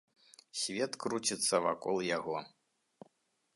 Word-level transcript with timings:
Свет 0.61 0.91
круціцца 1.03 1.55
вакол 1.67 1.97
яго. 2.17 2.37